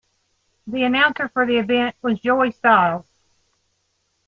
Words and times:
The 0.65 0.83
announcer 0.83 1.29
for 1.29 1.45
the 1.45 1.57
event 1.59 1.95
was 2.01 2.19
Joey 2.21 2.49
Styles. 2.53 3.05